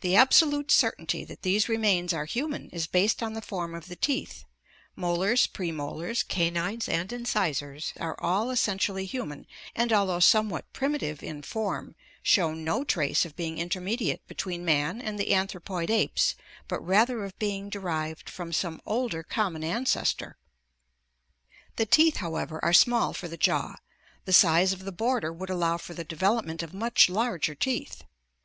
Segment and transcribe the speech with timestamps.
[0.00, 3.86] The absolute cer tainty that these remains are human is based on the form of
[3.86, 4.42] the teeth—
[4.96, 10.98] molars, premolars, ca nines, and incisors are all essentially human and al though somewhat primi
[10.98, 15.90] tive in form, show no trace of being intermedi ate between man and the anthropoid
[15.92, 16.34] apes
[16.66, 20.38] but rather of being derived from some older common ancestor.
[21.76, 23.76] The teeth, how ever, are small for the jaw;
[24.24, 28.02] the size of the border would allow for the devel opment of much larger teeth.